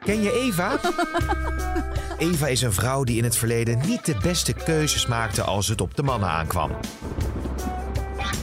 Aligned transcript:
Ken 0.00 0.22
je 0.22 0.32
Eva? 0.32 0.78
Eva 2.28 2.46
is 2.46 2.62
een 2.62 2.72
vrouw 2.72 3.04
die 3.04 3.16
in 3.16 3.24
het 3.24 3.36
verleden 3.36 3.80
niet 3.86 4.06
de 4.06 4.16
beste 4.22 4.52
keuzes 4.52 5.06
maakte 5.06 5.42
als 5.42 5.68
het 5.68 5.80
op 5.80 5.96
de 5.96 6.02
mannen 6.02 6.28
aankwam. 6.28 6.70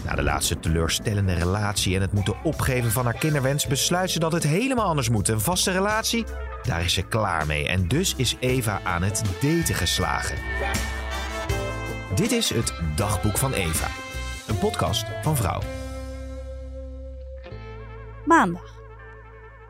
Na 0.06 0.16
de 0.16 0.24
laatste 0.24 0.60
teleurstellende 0.60 1.34
relatie 1.34 1.96
en 1.96 2.02
het 2.02 2.14
moeten 2.14 2.44
opgeven 2.44 2.92
van 2.92 3.06
haar 3.06 3.18
kinderwens 3.18 3.68
besluit 3.68 4.12
ze 4.12 4.20
dat 4.20 4.32
het 4.32 4.44
helemaal 4.44 4.86
anders 4.86 5.10
moet. 5.10 5.28
Een 5.28 5.42
vaste 5.42 5.72
relatie, 5.72 6.26
daar 6.64 6.84
is 6.84 6.94
ze 6.94 7.02
klaar 7.02 7.46
mee. 7.46 7.68
En 7.68 7.88
dus 7.88 8.16
is 8.16 8.36
Eva 8.40 8.82
aan 8.84 9.04
het 9.04 9.24
daten 9.42 9.76
geslagen. 9.76 10.38
Dit 12.16 12.32
is 12.32 12.50
het 12.50 12.74
Dagboek 12.96 13.38
van 13.38 13.54
Eva, 13.54 13.88
een 14.48 14.58
podcast 14.58 15.06
van 15.22 15.36
Vrouw. 15.36 15.62
Maandag. 18.26 18.75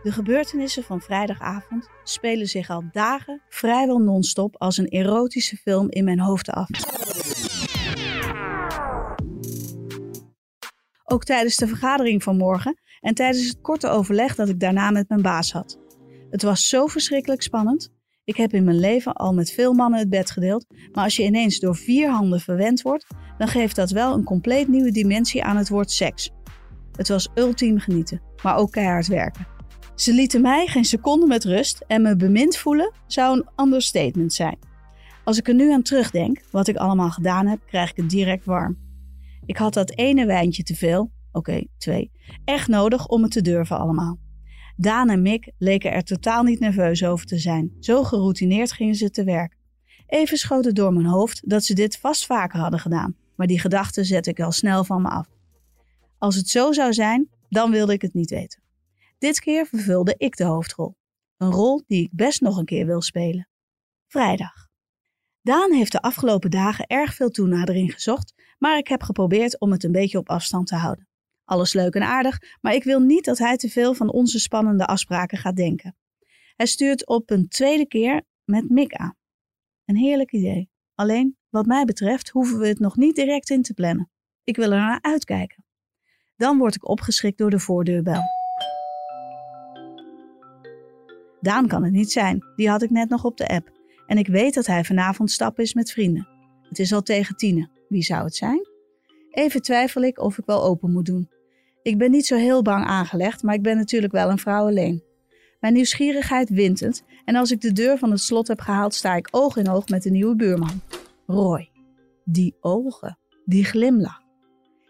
De 0.05 0.11
gebeurtenissen 0.11 0.83
van 0.83 1.01
vrijdagavond 1.01 1.89
spelen 2.03 2.47
zich 2.47 2.69
al 2.69 2.83
dagen 2.91 3.41
vrijwel 3.49 3.97
non-stop 3.97 4.55
als 4.57 4.77
een 4.77 4.87
erotische 4.87 5.57
film 5.57 5.89
in 5.89 6.03
mijn 6.03 6.19
hoofd 6.19 6.49
af. 6.49 6.69
Ook 11.03 11.23
tijdens 11.23 11.55
de 11.55 11.67
vergadering 11.67 12.23
van 12.23 12.37
morgen 12.37 12.79
en 13.01 13.13
tijdens 13.13 13.47
het 13.47 13.61
korte 13.61 13.87
overleg 13.87 14.35
dat 14.35 14.49
ik 14.49 14.59
daarna 14.59 14.91
met 14.91 15.09
mijn 15.09 15.21
baas 15.21 15.51
had. 15.51 15.79
Het 16.29 16.41
was 16.41 16.67
zo 16.67 16.85
verschrikkelijk 16.85 17.41
spannend. 17.41 17.91
Ik 18.23 18.35
heb 18.35 18.53
in 18.53 18.63
mijn 18.63 18.79
leven 18.79 19.13
al 19.13 19.33
met 19.33 19.51
veel 19.51 19.73
mannen 19.73 19.99
het 19.99 20.09
bed 20.09 20.31
gedeeld, 20.31 20.65
maar 20.91 21.03
als 21.03 21.15
je 21.15 21.23
ineens 21.23 21.59
door 21.59 21.75
vier 21.75 22.09
handen 22.09 22.39
verwend 22.39 22.81
wordt, 22.81 23.07
dan 23.37 23.47
geeft 23.47 23.75
dat 23.75 23.91
wel 23.91 24.13
een 24.13 24.23
compleet 24.23 24.67
nieuwe 24.67 24.91
dimensie 24.91 25.43
aan 25.43 25.57
het 25.57 25.69
woord 25.69 25.91
seks. 25.91 26.29
Het 26.91 27.07
was 27.07 27.29
ultiem 27.35 27.79
genieten, 27.79 28.21
maar 28.43 28.55
ook 28.55 28.71
keihard 28.71 29.07
werken. 29.07 29.54
Ze 29.95 30.13
lieten 30.13 30.41
mij 30.41 30.67
geen 30.67 30.85
seconde 30.85 31.25
met 31.25 31.43
rust 31.43 31.83
en 31.87 32.01
me 32.01 32.15
bemind 32.15 32.57
voelen 32.57 32.93
zou 33.07 33.37
een 33.37 33.65
understatement 33.65 34.33
zijn. 34.33 34.57
Als 35.23 35.37
ik 35.37 35.47
er 35.47 35.53
nu 35.53 35.71
aan 35.71 35.81
terugdenk, 35.81 36.41
wat 36.51 36.67
ik 36.67 36.75
allemaal 36.75 37.11
gedaan 37.11 37.47
heb, 37.47 37.59
krijg 37.65 37.89
ik 37.89 37.97
het 37.97 38.09
direct 38.09 38.45
warm. 38.45 38.77
Ik 39.45 39.57
had 39.57 39.73
dat 39.73 39.97
ene 39.97 40.25
wijntje 40.25 40.63
te 40.63 40.75
veel, 40.75 41.11
oké, 41.31 41.63
twee, 41.77 42.11
echt 42.45 42.67
nodig 42.67 43.07
om 43.07 43.21
het 43.23 43.31
te 43.31 43.41
durven 43.41 43.77
allemaal. 43.77 44.19
Daan 44.75 45.09
en 45.09 45.21
Mick 45.21 45.51
leken 45.57 45.91
er 45.91 46.03
totaal 46.03 46.43
niet 46.43 46.59
nerveus 46.59 47.03
over 47.03 47.25
te 47.25 47.37
zijn. 47.37 47.71
Zo 47.79 48.03
geroutineerd 48.03 48.71
gingen 48.71 48.95
ze 48.95 49.09
te 49.09 49.23
werk. 49.23 49.57
Even 50.07 50.37
schoot 50.37 50.65
het 50.65 50.75
door 50.75 50.93
mijn 50.93 51.05
hoofd 51.05 51.49
dat 51.49 51.63
ze 51.63 51.73
dit 51.73 51.97
vast 51.97 52.25
vaker 52.25 52.59
hadden 52.59 52.79
gedaan, 52.79 53.15
maar 53.35 53.47
die 53.47 53.59
gedachte 53.59 54.03
zette 54.03 54.29
ik 54.29 54.39
al 54.39 54.51
snel 54.51 54.83
van 54.83 55.01
me 55.01 55.09
af. 55.09 55.27
Als 56.17 56.35
het 56.35 56.49
zo 56.49 56.71
zou 56.71 56.93
zijn, 56.93 57.29
dan 57.49 57.71
wilde 57.71 57.93
ik 57.93 58.01
het 58.01 58.13
niet 58.13 58.29
weten. 58.29 58.63
Dit 59.17 59.39
keer 59.39 59.65
vervulde 59.65 60.15
ik 60.17 60.35
de 60.35 60.43
hoofdrol. 60.43 60.95
Een 61.37 61.51
rol 61.51 61.83
die 61.87 62.03
ik 62.03 62.09
best 62.11 62.41
nog 62.41 62.57
een 62.57 62.65
keer 62.65 62.85
wil 62.85 63.01
spelen. 63.01 63.49
Vrijdag. 64.07 64.67
Daan 65.41 65.73
heeft 65.73 65.91
de 65.91 66.01
afgelopen 66.01 66.51
dagen 66.51 66.87
erg 66.87 67.13
veel 67.13 67.29
toenadering 67.29 67.93
gezocht, 67.93 68.33
maar 68.57 68.77
ik 68.77 68.87
heb 68.87 69.03
geprobeerd 69.03 69.59
om 69.59 69.71
het 69.71 69.83
een 69.83 69.91
beetje 69.91 70.17
op 70.17 70.29
afstand 70.29 70.67
te 70.67 70.75
houden. 70.75 71.07
Alles 71.43 71.73
leuk 71.73 71.93
en 71.95 72.03
aardig, 72.03 72.39
maar 72.61 72.73
ik 72.73 72.83
wil 72.83 72.99
niet 72.99 73.25
dat 73.25 73.37
hij 73.37 73.57
te 73.57 73.69
veel 73.69 73.93
van 73.93 74.11
onze 74.11 74.39
spannende 74.39 74.85
afspraken 74.85 75.37
gaat 75.37 75.55
denken. 75.55 75.95
Hij 76.55 76.65
stuurt 76.65 77.07
op 77.07 77.29
een 77.29 77.47
tweede 77.47 77.87
keer 77.87 78.23
met 78.43 78.69
Mick 78.69 78.93
aan. 78.93 79.15
Een 79.85 79.97
heerlijk 79.97 80.31
idee. 80.31 80.69
Alleen, 80.95 81.37
wat 81.49 81.65
mij 81.65 81.85
betreft, 81.85 82.29
hoeven 82.29 82.59
we 82.59 82.67
het 82.67 82.79
nog 82.79 82.95
niet 82.95 83.15
direct 83.15 83.49
in 83.49 83.61
te 83.61 83.73
plannen. 83.73 84.11
Ik 84.43 84.55
wil 84.55 84.71
er 84.71 84.79
naar 84.79 85.01
uitkijken. 85.01 85.65
Dan 86.35 86.57
word 86.57 86.75
ik 86.75 86.89
opgeschrikt 86.89 87.37
door 87.37 87.49
de 87.49 87.59
voordeurbel. 87.59 88.34
Daan 91.45 91.67
kan 91.67 91.83
het 91.83 91.93
niet 91.93 92.11
zijn, 92.11 92.45
die 92.55 92.69
had 92.69 92.81
ik 92.81 92.89
net 92.89 93.09
nog 93.09 93.23
op 93.23 93.37
de 93.37 93.47
app. 93.47 93.71
En 94.07 94.17
ik 94.17 94.27
weet 94.27 94.53
dat 94.53 94.65
hij 94.65 94.83
vanavond 94.83 95.31
stappen 95.31 95.63
is 95.63 95.73
met 95.73 95.91
vrienden. 95.91 96.27
Het 96.61 96.79
is 96.79 96.93
al 96.93 97.01
tegen 97.01 97.35
tienen. 97.35 97.69
Wie 97.89 98.03
zou 98.03 98.23
het 98.23 98.35
zijn? 98.35 98.67
Even 99.31 99.61
twijfel 99.61 100.01
ik 100.01 100.19
of 100.19 100.37
ik 100.37 100.45
wel 100.45 100.63
open 100.63 100.91
moet 100.91 101.05
doen. 101.05 101.29
Ik 101.81 101.97
ben 101.97 102.11
niet 102.11 102.25
zo 102.25 102.35
heel 102.35 102.61
bang 102.61 102.85
aangelegd, 102.85 103.43
maar 103.43 103.55
ik 103.55 103.61
ben 103.61 103.77
natuurlijk 103.77 104.13
wel 104.13 104.29
een 104.29 104.37
vrouw 104.37 104.65
alleen. 104.65 105.03
Mijn 105.59 105.73
nieuwsgierigheid 105.73 106.49
wint 106.49 106.79
het 106.79 107.03
en 107.25 107.35
als 107.35 107.51
ik 107.51 107.61
de 107.61 107.71
deur 107.71 107.97
van 107.97 108.11
het 108.11 108.21
slot 108.21 108.47
heb 108.47 108.59
gehaald, 108.59 108.93
sta 108.93 109.15
ik 109.15 109.27
oog 109.31 109.57
in 109.57 109.69
oog 109.69 109.87
met 109.89 110.03
de 110.03 110.11
nieuwe 110.11 110.35
buurman. 110.35 110.81
Roy. 111.25 111.69
Die 112.23 112.55
ogen, 112.59 113.17
die 113.45 113.65
glimlach. 113.65 114.21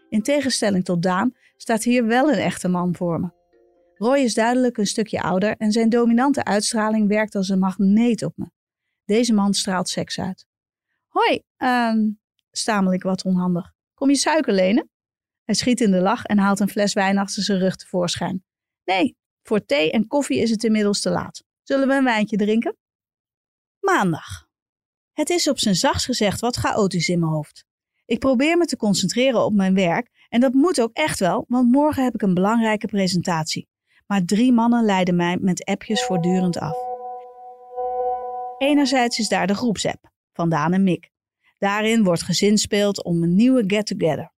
In 0.08 0.22
tegenstelling 0.22 0.84
tot 0.84 1.02
Daan 1.02 1.34
staat 1.56 1.82
hier 1.82 2.06
wel 2.06 2.32
een 2.32 2.38
echte 2.38 2.68
man 2.68 2.94
voor 2.94 3.20
me. 3.20 3.35
Roy 3.98 4.18
is 4.18 4.34
duidelijk 4.34 4.76
een 4.76 4.86
stukje 4.86 5.22
ouder 5.22 5.56
en 5.56 5.72
zijn 5.72 5.88
dominante 5.88 6.44
uitstraling 6.44 7.08
werkt 7.08 7.34
als 7.34 7.48
een 7.48 7.58
magneet 7.58 8.22
op 8.22 8.32
me. 8.36 8.50
Deze 9.04 9.32
man 9.32 9.54
straalt 9.54 9.88
seks 9.88 10.20
uit. 10.20 10.46
Hoi, 11.06 11.42
ehm, 11.56 12.10
stamel 12.50 12.92
ik 12.92 13.02
wat 13.02 13.24
onhandig. 13.24 13.72
Kom 13.94 14.08
je 14.08 14.16
suiker 14.16 14.52
lenen? 14.52 14.90
Hij 15.44 15.54
schiet 15.54 15.80
in 15.80 15.90
de 15.90 16.00
lach 16.00 16.24
en 16.24 16.38
haalt 16.38 16.60
een 16.60 16.68
fles 16.68 16.92
wijn 16.92 17.18
achter 17.18 17.42
zijn 17.42 17.58
rug 17.58 17.76
tevoorschijn. 17.76 18.44
Nee, 18.84 19.16
voor 19.42 19.64
thee 19.64 19.90
en 19.90 20.06
koffie 20.06 20.40
is 20.40 20.50
het 20.50 20.64
inmiddels 20.64 21.00
te 21.00 21.10
laat. 21.10 21.44
Zullen 21.62 21.88
we 21.88 21.94
een 21.94 22.04
wijntje 22.04 22.36
drinken? 22.36 22.76
Maandag. 23.80 24.46
Het 25.12 25.30
is 25.30 25.48
op 25.48 25.58
zijn 25.58 25.74
zachts 25.74 26.04
gezegd 26.04 26.40
wat 26.40 26.56
chaotisch 26.56 27.08
in 27.08 27.18
mijn 27.18 27.32
hoofd. 27.32 27.64
Ik 28.04 28.18
probeer 28.18 28.56
me 28.56 28.64
te 28.64 28.76
concentreren 28.76 29.44
op 29.44 29.52
mijn 29.52 29.74
werk 29.74 30.26
en 30.28 30.40
dat 30.40 30.52
moet 30.52 30.80
ook 30.80 30.92
echt 30.92 31.18
wel, 31.18 31.44
want 31.48 31.70
morgen 31.70 32.04
heb 32.04 32.14
ik 32.14 32.22
een 32.22 32.34
belangrijke 32.34 32.86
presentatie. 32.86 33.68
Maar 34.06 34.24
drie 34.24 34.52
mannen 34.52 34.84
leiden 34.84 35.16
mij 35.16 35.36
met 35.40 35.64
appjes 35.64 36.04
voortdurend 36.04 36.58
af. 36.58 36.76
Enerzijds 38.58 39.18
is 39.18 39.28
daar 39.28 39.46
de 39.46 39.54
groepsapp 39.54 40.10
van 40.32 40.48
Daan 40.48 40.72
en 40.72 40.82
Mick. 40.82 41.10
Daarin 41.58 42.04
wordt 42.04 42.22
gezinspeeld 42.22 43.04
om 43.04 43.22
een 43.22 43.34
nieuwe 43.34 43.64
get-together. 43.66 44.32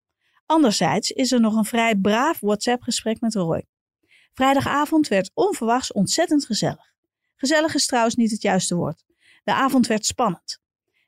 Anderzijds 0.45 1.11
is 1.11 1.31
er 1.31 1.39
nog 1.39 1.55
een 1.55 1.65
vrij 1.65 1.95
braaf 1.95 2.39
WhatsApp-gesprek 2.39 3.21
met 3.21 3.35
Roy. 3.35 3.65
Vrijdagavond 4.33 5.07
werd 5.07 5.31
onverwachts 5.33 5.91
ontzettend 5.91 6.45
gezellig. 6.45 6.93
Gezellig 7.35 7.75
is 7.75 7.85
trouwens 7.85 8.15
niet 8.15 8.31
het 8.31 8.41
juiste 8.41 8.75
woord. 8.75 9.03
De 9.43 9.53
avond 9.53 9.87
werd 9.87 10.05
spannend. 10.05 10.59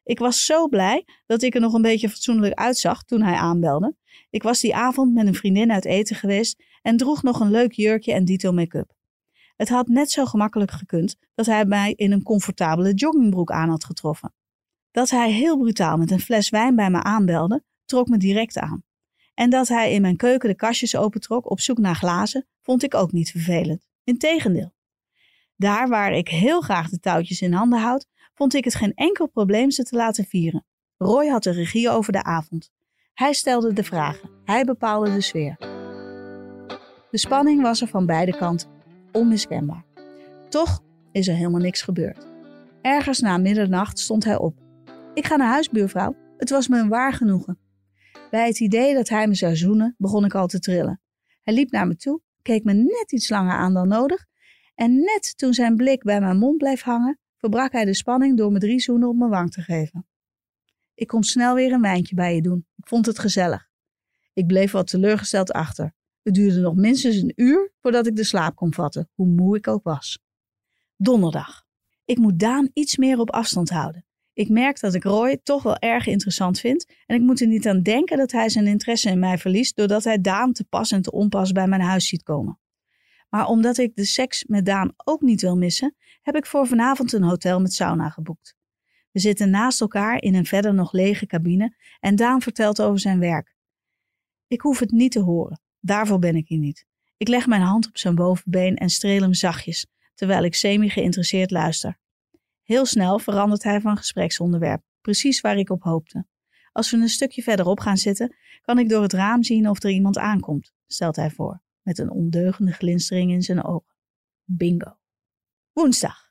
Ik 0.03 0.20
was 0.20 0.46
zo 0.46 0.68
blij 0.68 1.06
dat 1.26 1.41
ik 1.41 1.56
er 1.56 1.62
nog 1.62 1.74
een 1.74 1.81
beetje 1.81 2.09
fatsoenlijk 2.09 2.53
uitzag 2.53 3.03
toen 3.03 3.22
hij 3.22 3.36
aanbelde. 3.36 3.96
Ik 4.30 4.44
was 4.44 4.59
die 4.59 4.75
avond 4.75 5.14
met 5.14 5.28
een 5.28 5.36
vriendin 5.36 5.72
uit 5.72 5.86
eten 5.86 6.16
geweest 6.16 6.64
en 6.81 6.97
droeg 6.97 7.24
nog 7.24 7.40
een 7.40 7.52
leuk 7.52 7.72
jurkje 7.72 8.14
en 8.14 8.25
dito 8.25 8.52
make-up. 8.52 8.94
Het 9.56 9.70
had 9.70 9.88
net 9.88 10.12
zo 10.12 10.25
gemakkelijk 10.25 10.72
gekund 10.72 11.16
dat 11.36 11.46
hij 11.46 11.66
mij 11.66 11.94
in 11.96 12.12
een 12.12 12.24
comfortabele 12.24 12.94
joggingbroek 12.94 13.52
aan 13.52 13.70
had 13.70 13.84
getroffen. 13.84 14.34
Dat 14.92 15.09
hij 15.09 15.31
heel 15.31 15.58
brutaal 15.58 15.97
met 15.97 16.12
een 16.12 16.20
fles 16.20 16.50
wijn 16.50 16.75
bij 16.75 16.90
me 16.90 17.03
aanbelde, 17.03 17.64
trok 17.86 18.08
me 18.08 18.18
direct 18.18 18.58
aan. 18.58 18.84
En 19.34 19.50
dat 19.50 19.68
hij 19.68 19.94
in 19.94 20.02
mijn 20.02 20.16
keuken 20.16 20.50
de 20.50 20.56
kastjes 20.56 20.96
opentrok 20.96 21.50
op 21.50 21.59
zoek 21.59 21.78
naar 21.78 21.96
glazen, 21.96 22.47
vond 22.62 22.84
ik 22.84 22.94
ook 22.94 23.12
niet 23.12 23.31
vervelend. 23.31 23.88
Integendeel. 24.03 24.74
Daar 25.56 25.88
waar 25.88 26.14
ik 26.14 26.28
heel 26.28 26.61
graag 26.61 26.90
de 26.90 27.00
touwtjes 27.00 27.41
in 27.41 27.53
handen 27.53 27.79
houd, 27.79 28.06
vond 28.34 28.53
ik 28.53 28.64
het 28.64 28.76
geen 28.76 28.94
enkel 28.94 29.28
probleem 29.28 29.72
ze 29.72 29.84
te 29.84 29.96
laten 29.96 30.26
vieren. 30.26 30.66
Roy 30.97 31.28
had 31.28 31.44
de 31.44 31.52
regie 31.52 31.90
over 31.90 32.11
de 32.11 32.23
avond. 32.23 32.72
Hij 33.20 33.34
stelde 33.34 33.74
de 33.74 33.84
vragen, 33.84 34.30
hij 34.44 34.64
bepaalde 34.64 35.14
de 35.14 35.22
sfeer. 35.22 35.56
De 37.12 37.18
spanning 37.18 37.62
was 37.62 37.82
er 37.82 37.88
van 37.88 38.06
beide 38.06 38.38
kanten, 38.38 38.70
onmiskenbaar. 39.12 39.86
Toch 40.50 40.84
is 41.12 41.28
er 41.28 41.36
helemaal 41.36 41.60
niks 41.60 41.82
gebeurd. 41.82 42.28
Ergens 42.82 43.20
na 43.20 43.38
middernacht 43.38 44.00
stond 44.00 44.24
hij 44.24 44.38
op. 44.38 44.56
Ik 45.14 45.26
ga 45.26 45.36
naar 45.36 45.52
huis, 45.52 45.70
buurvrouw. 45.70 46.16
Het 46.38 46.50
was 46.50 46.68
me 46.68 46.80
een 46.80 46.90
waar 46.90 47.14
genoegen. 47.14 47.60
Bij 48.30 48.48
het 48.48 48.60
idee 48.60 48.94
dat 48.94 49.10
hij 49.10 49.28
me 49.28 49.36
zou 49.36 49.56
zoenen, 49.56 49.96
begon 49.98 50.26
ik 50.26 50.36
al 50.36 50.48
te 50.48 50.60
trillen. 50.60 51.02
Hij 51.42 51.54
liep 51.54 51.72
naar 51.72 51.88
me 51.88 51.96
toe, 51.96 52.22
keek 52.42 52.64
me 52.64 52.74
net 52.74 53.12
iets 53.12 53.30
langer 53.30 53.58
aan 53.58 53.74
dan 53.74 53.88
nodig. 53.88 54.26
En 54.76 54.96
net 54.96 55.34
toen 55.38 55.54
zijn 55.54 55.76
blik 55.76 56.04
bij 56.04 56.20
mijn 56.20 56.38
mond 56.38 56.58
bleef 56.58 56.82
hangen, 56.82 57.20
verbrak 57.38 57.72
hij 57.72 57.86
de 57.86 57.96
spanning 57.96 58.38
door 58.38 58.52
me 58.52 58.60
drie 58.60 58.80
zoenen 58.80 59.10
op 59.10 59.16
mijn 59.16 59.30
wang 59.30 59.52
te 59.52 59.62
geven. 59.62 60.08
Ik 60.94 61.08
kon 61.08 61.24
snel 61.24 61.56
weer 61.56 61.72
een 61.72 61.82
wijntje 61.82 62.16
bij 62.16 62.36
je 62.36 62.42
doen. 62.42 62.68
Ik 62.79 62.87
vond 62.87 63.05
het 63.05 63.20
gezellig. 63.20 63.70
Ik 64.34 64.47
bleef 64.47 64.72
wat 64.72 64.87
teleurgesteld 64.87 65.52
achter. 65.52 65.93
Het 66.22 66.34
duurde 66.34 66.59
nog 66.59 66.76
minstens 66.76 67.16
een 67.16 67.34
uur 67.35 67.72
voordat 67.81 68.08
ik 68.08 68.16
de 68.16 68.23
slaap 68.23 68.55
kon 68.55 68.73
vatten, 68.73 69.09
hoe 69.14 69.28
moe 69.28 69.58
ik 69.58 69.67
ook 69.67 69.84
was. 69.84 70.20
Donderdag. 70.97 71.66
Ik 72.05 72.17
moet 72.17 72.40
Daan 72.40 72.70
iets 72.73 72.97
meer 72.97 73.20
op 73.20 73.31
afstand 73.31 73.70
houden. 73.70 74.05
Ik 74.34 74.49
merk 74.49 74.79
dat 74.79 74.93
ik 74.93 75.03
Roy 75.03 75.40
toch 75.43 75.64
wel 75.64 75.78
erg 75.78 76.08
interessant 76.08 76.59
vind 76.59 76.85
en 77.05 77.16
ik 77.16 77.22
moet 77.22 77.41
er 77.41 77.47
niet 77.47 77.67
aan 77.67 77.81
denken 77.81 78.17
dat 78.17 78.31
hij 78.31 78.49
zijn 78.49 78.67
interesse 78.67 79.09
in 79.09 79.20
mij 79.20 79.37
verliest 79.37 79.75
doordat 79.75 80.03
hij 80.03 80.22
Daan 80.22 80.53
te 80.53 80.64
pas 80.64 80.91
en 80.91 81.02
te 81.02 81.11
onpas 81.11 81.52
bij 81.52 81.67
mijn 81.67 81.82
huis 81.82 82.08
ziet 82.08 82.23
komen. 82.23 82.59
Maar 83.29 83.47
omdat 83.47 83.78
ik 83.78 83.96
de 83.96 84.05
seks 84.05 84.43
met 84.43 84.66
Daan 84.66 84.93
ook 84.97 85.22
niet 85.22 85.41
wil 85.41 85.58
missen, 85.58 85.96
heb 86.22 86.35
ik 86.35 86.46
voor 86.46 86.67
vanavond 86.67 87.14
een 87.14 87.23
hotel 87.23 87.61
met 87.61 87.73
sauna 87.73 88.09
geboekt. 88.09 88.58
We 89.20 89.26
zitten 89.26 89.50
naast 89.50 89.82
elkaar 89.82 90.22
in 90.22 90.36
een 90.36 90.46
verder 90.46 90.74
nog 90.74 90.92
lege 90.92 91.26
cabine 91.26 91.76
en 92.00 92.16
Daan 92.16 92.42
vertelt 92.42 92.82
over 92.82 93.00
zijn 93.00 93.20
werk. 93.20 93.56
Ik 94.48 94.62
hoef 94.62 94.80
het 94.80 94.92
niet 94.92 95.12
te 95.12 95.20
horen, 95.20 95.62
daarvoor 95.80 96.20
ben 96.20 96.36
ik 96.36 96.48
hier 96.48 96.60
niet. 96.60 96.86
Ik 97.18 97.28
leg 97.28 97.48
mijn 97.48 97.62
hand 97.62 97.88
op 97.88 97.98
zijn 97.98 98.16
bovenbeen 98.16 98.76
en 98.76 98.90
streel 98.90 99.22
hem 99.22 99.34
zachtjes, 99.34 99.88
terwijl 100.16 100.44
ik 100.44 100.56
semi-geïnteresseerd 100.56 101.52
luister. 101.52 102.00
Heel 102.64 102.86
snel 102.86 103.20
verandert 103.20 103.64
hij 103.64 103.82
van 103.82 103.98
gespreksonderwerp, 103.98 104.84
precies 105.02 105.42
waar 105.42 105.58
ik 105.58 105.70
op 105.70 105.84
hoopte. 105.84 106.26
Als 106.72 106.92
we 106.92 106.98
een 106.98 107.10
stukje 107.10 107.42
verderop 107.42 107.80
gaan 107.80 107.98
zitten, 107.98 108.36
kan 108.62 108.80
ik 108.80 108.90
door 108.90 109.02
het 109.02 109.14
raam 109.14 109.44
zien 109.44 109.70
of 109.70 109.84
er 109.84 109.90
iemand 109.90 110.18
aankomt, 110.18 110.74
stelt 110.88 111.16
hij 111.16 111.30
voor, 111.30 111.62
met 111.82 111.98
een 111.98 112.12
ondeugende 112.12 112.72
glinstering 112.72 113.32
in 113.32 113.42
zijn 113.42 113.64
ogen. 113.64 113.96
Bingo. 114.44 114.98
Woensdag. 115.74 116.28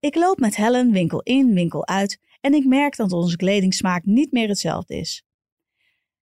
Ik 0.00 0.14
loop 0.14 0.38
met 0.38 0.56
Helen 0.56 0.90
winkel 0.90 1.20
in, 1.22 1.54
winkel 1.54 1.86
uit 1.86 2.18
en 2.40 2.54
ik 2.54 2.64
merk 2.64 2.96
dat 2.96 3.12
onze 3.12 3.36
kledingsmaak 3.36 4.04
niet 4.04 4.32
meer 4.32 4.48
hetzelfde 4.48 4.96
is. 4.96 5.22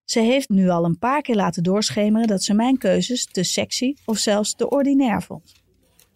Ze 0.05 0.21
heeft 0.21 0.49
nu 0.49 0.69
al 0.69 0.85
een 0.85 0.99
paar 0.99 1.23
keer 1.23 1.35
laten 1.35 1.63
doorschemeren 1.63 2.27
dat 2.27 2.43
ze 2.43 2.55
mijn 2.55 2.79
keuzes 2.79 3.27
te 3.27 3.43
sexy 3.43 3.95
of 4.05 4.19
zelfs 4.19 4.55
te 4.55 4.69
ordinair 4.69 5.23
vond. 5.23 5.53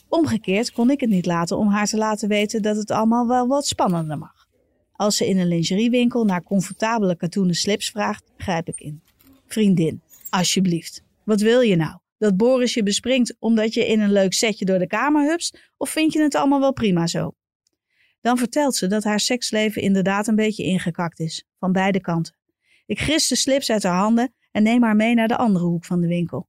Omgekeerd 0.09 0.73
kon 0.73 0.91
ik 0.91 1.01
het 1.01 1.11
niet 1.11 1.27
laten 1.27 1.57
om 1.57 1.69
haar 1.69 1.87
te 1.87 1.97
laten 1.97 2.29
weten 2.29 2.62
dat 2.62 2.77
het 2.77 2.91
allemaal 2.91 3.27
wel 3.27 3.47
wat 3.47 3.67
spannender 3.67 4.19
mag. 4.19 4.49
Als 4.93 5.17
ze 5.17 5.29
in 5.29 5.39
een 5.39 5.49
lingeriewinkel 5.49 6.25
naar 6.25 6.43
comfortabele 6.43 7.17
katoenen 7.17 7.55
slips 7.55 7.91
vraagt, 7.91 8.25
grijp 8.37 8.69
ik 8.69 8.81
in. 8.81 9.03
Vriendin, 9.47 10.03
alsjeblieft. 10.31 11.03
Wat 11.25 11.41
wil 11.41 11.61
je 11.61 11.77
nou? 11.77 11.99
Dat 12.19 12.37
Boris 12.37 12.75
je 12.75 12.83
bespringt 12.83 13.37
omdat 13.39 13.75
je 13.75 13.87
in 13.87 14.01
een 14.01 14.13
leuk 14.13 14.33
setje 14.33 14.65
door 14.65 14.79
de 14.79 14.87
kamer 14.87 15.31
hupst? 15.31 15.73
Of 15.77 15.91
vind 15.91 16.13
je 16.13 16.23
het 16.23 16.35
allemaal 16.35 16.61
wel 16.61 16.73
prima 16.73 17.06
zo? 17.06 17.35
Dan 18.20 18.38
vertelt 18.38 18.76
ze 18.76 18.87
dat 18.87 19.05
haar 19.05 19.20
seksleven 19.20 19.82
inderdaad 19.82 20.26
een 20.26 20.34
beetje 20.34 20.64
ingekakt 20.64 21.20
is, 21.20 21.44
van 21.58 21.72
beide 21.72 22.00
kanten. 22.00 22.34
Ik 22.87 23.00
gris 23.00 23.28
de 23.28 23.37
slips 23.37 23.70
uit 23.70 23.82
haar 23.82 23.99
handen 23.99 24.34
en 24.50 24.62
neem 24.62 24.82
haar 24.82 24.96
mee 24.96 25.14
naar 25.14 25.28
de 25.28 25.37
andere 25.37 25.64
hoek 25.64 25.84
van 25.84 26.00
de 26.00 26.06
winkel. 26.06 26.49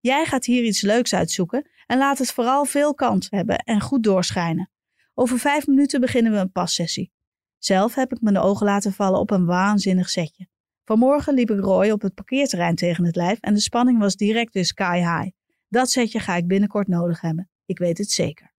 Jij 0.00 0.24
gaat 0.24 0.44
hier 0.44 0.64
iets 0.64 0.80
leuks 0.80 1.14
uitzoeken 1.14 1.70
en 1.86 1.98
laat 1.98 2.18
het 2.18 2.32
vooral 2.32 2.64
veel 2.64 2.94
kant 2.94 3.26
hebben 3.30 3.58
en 3.58 3.80
goed 3.80 4.02
doorschijnen. 4.02 4.70
Over 5.14 5.38
vijf 5.38 5.66
minuten 5.66 6.00
beginnen 6.00 6.32
we 6.32 6.38
een 6.38 6.52
passessie. 6.52 7.12
Zelf 7.58 7.94
heb 7.94 8.12
ik 8.12 8.20
mijn 8.20 8.38
ogen 8.38 8.66
laten 8.66 8.92
vallen 8.92 9.20
op 9.20 9.30
een 9.30 9.44
waanzinnig 9.44 10.10
setje. 10.10 10.48
Vanmorgen 10.84 11.34
liep 11.34 11.50
ik 11.50 11.60
Roy 11.60 11.90
op 11.90 12.02
het 12.02 12.14
parkeerterrein 12.14 12.74
tegen 12.74 13.04
het 13.04 13.16
lijf 13.16 13.40
en 13.40 13.54
de 13.54 13.60
spanning 13.60 13.98
was 13.98 14.16
direct 14.16 14.52
weer 14.52 14.64
sky 14.64 14.96
high. 14.96 15.30
Dat 15.68 15.90
setje 15.90 16.18
ga 16.18 16.36
ik 16.36 16.46
binnenkort 16.46 16.88
nodig 16.88 17.20
hebben. 17.20 17.50
Ik 17.66 17.78
weet 17.78 17.98
het 17.98 18.10
zeker. 18.10 18.52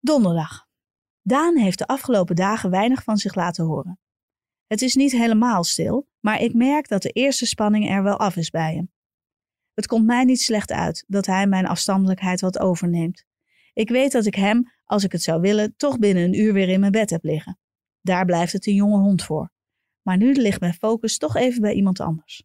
Donderdag. 0.00 0.65
Daan 1.28 1.56
heeft 1.56 1.78
de 1.78 1.86
afgelopen 1.86 2.36
dagen 2.36 2.70
weinig 2.70 3.02
van 3.02 3.16
zich 3.16 3.34
laten 3.34 3.64
horen. 3.64 3.98
Het 4.66 4.82
is 4.82 4.94
niet 4.94 5.12
helemaal 5.12 5.64
stil, 5.64 6.08
maar 6.20 6.40
ik 6.40 6.54
merk 6.54 6.88
dat 6.88 7.02
de 7.02 7.10
eerste 7.10 7.46
spanning 7.46 7.90
er 7.90 8.02
wel 8.02 8.16
af 8.16 8.36
is 8.36 8.50
bij 8.50 8.74
hem. 8.74 8.92
Het 9.74 9.86
komt 9.86 10.06
mij 10.06 10.24
niet 10.24 10.40
slecht 10.40 10.70
uit 10.70 11.04
dat 11.06 11.26
hij 11.26 11.46
mijn 11.46 11.66
afstandelijkheid 11.66 12.40
wat 12.40 12.58
overneemt. 12.58 13.24
Ik 13.72 13.88
weet 13.88 14.12
dat 14.12 14.26
ik 14.26 14.34
hem, 14.34 14.72
als 14.84 15.04
ik 15.04 15.12
het 15.12 15.22
zou 15.22 15.40
willen, 15.40 15.74
toch 15.76 15.98
binnen 15.98 16.24
een 16.24 16.38
uur 16.38 16.52
weer 16.52 16.68
in 16.68 16.80
mijn 16.80 16.92
bed 16.92 17.10
heb 17.10 17.24
liggen. 17.24 17.58
Daar 18.00 18.24
blijft 18.24 18.52
het 18.52 18.66
een 18.66 18.74
jonge 18.74 18.98
hond 18.98 19.22
voor. 19.22 19.50
Maar 20.02 20.16
nu 20.16 20.32
ligt 20.32 20.60
mijn 20.60 20.74
focus 20.74 21.18
toch 21.18 21.36
even 21.36 21.60
bij 21.60 21.74
iemand 21.74 22.00
anders. 22.00 22.42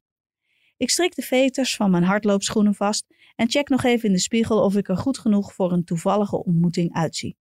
Ik 0.77 0.89
strik 0.89 1.15
de 1.15 1.21
veters 1.21 1.75
van 1.75 1.91
mijn 1.91 2.03
hardloopschoenen 2.03 2.75
vast 2.75 3.05
en 3.35 3.49
check 3.49 3.69
nog 3.69 3.83
even 3.83 4.07
in 4.07 4.13
de 4.13 4.21
spiegel 4.21 4.63
of 4.63 4.75
ik 4.75 4.89
er 4.89 4.97
goed 4.97 5.17
genoeg 5.17 5.53
voor 5.53 5.71
een 5.71 5.83
toevallige 5.83 6.43
ontmoeting 6.43 6.93
uitzie. 6.93 7.39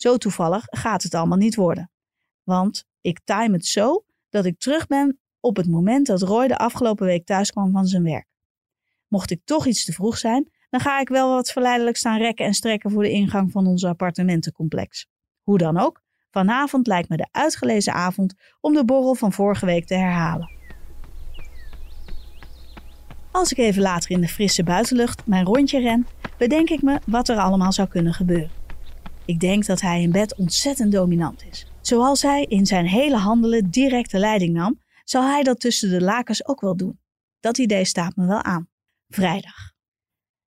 Zo 0.00 0.16
toevallig 0.16 0.64
gaat 0.70 1.02
het 1.02 1.14
allemaal 1.14 1.38
niet 1.38 1.54
worden. 1.54 1.90
Want 2.42 2.84
ik 3.00 3.20
time 3.24 3.52
het 3.52 3.66
zo 3.66 4.04
dat 4.28 4.44
ik 4.44 4.58
terug 4.58 4.86
ben 4.86 5.20
op 5.40 5.56
het 5.56 5.68
moment 5.68 6.06
dat 6.06 6.22
Roy 6.22 6.48
de 6.48 6.56
afgelopen 6.56 7.06
week 7.06 7.26
thuis 7.26 7.50
kwam 7.50 7.72
van 7.72 7.86
zijn 7.86 8.02
werk. 8.02 8.26
Mocht 9.08 9.30
ik 9.30 9.40
toch 9.44 9.66
iets 9.66 9.84
te 9.84 9.92
vroeg 9.92 10.18
zijn, 10.18 10.50
dan 10.70 10.80
ga 10.80 11.00
ik 11.00 11.08
wel 11.08 11.34
wat 11.34 11.50
verleidelijk 11.50 11.96
staan 11.96 12.18
rekken 12.18 12.44
en 12.44 12.54
strekken 12.54 12.90
voor 12.90 13.02
de 13.02 13.10
ingang 13.10 13.52
van 13.52 13.66
ons 13.66 13.84
appartementencomplex. 13.84 15.06
Hoe 15.42 15.58
dan 15.58 15.78
ook, 15.78 16.02
vanavond 16.30 16.86
lijkt 16.86 17.08
me 17.08 17.16
de 17.16 17.28
uitgelezen 17.30 17.92
avond 17.92 18.34
om 18.60 18.74
de 18.74 18.84
borrel 18.84 19.14
van 19.14 19.32
vorige 19.32 19.66
week 19.66 19.86
te 19.86 19.94
herhalen. 19.94 20.50
Als 23.30 23.52
ik 23.52 23.58
even 23.58 23.82
later 23.82 24.10
in 24.10 24.20
de 24.20 24.28
frisse 24.28 24.62
buitenlucht 24.62 25.26
mijn 25.26 25.44
rondje 25.44 25.80
ren, 25.80 26.06
bedenk 26.38 26.70
ik 26.70 26.82
me 26.82 27.00
wat 27.06 27.28
er 27.28 27.38
allemaal 27.38 27.72
zou 27.72 27.88
kunnen 27.88 28.14
gebeuren. 28.14 28.59
Ik 29.30 29.40
denk 29.40 29.66
dat 29.66 29.80
hij 29.80 30.02
in 30.02 30.12
bed 30.12 30.36
ontzettend 30.36 30.92
dominant 30.92 31.44
is. 31.44 31.66
Zoals 31.80 32.22
hij 32.22 32.44
in 32.44 32.66
zijn 32.66 32.86
hele 32.86 33.16
handelen 33.16 33.70
direct 33.70 34.10
de 34.10 34.18
leiding 34.18 34.52
nam, 34.52 34.80
zal 35.04 35.22
hij 35.22 35.42
dat 35.42 35.60
tussen 35.60 35.90
de 35.90 36.00
lakens 36.00 36.46
ook 36.46 36.60
wel 36.60 36.76
doen. 36.76 37.00
Dat 37.40 37.58
idee 37.58 37.84
staat 37.84 38.16
me 38.16 38.26
wel 38.26 38.42
aan. 38.42 38.68
Vrijdag. 39.08 39.72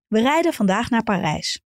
We 0.08 0.22
rijden 0.22 0.54
vandaag 0.54 0.90
naar 0.90 1.04
Parijs. 1.04 1.62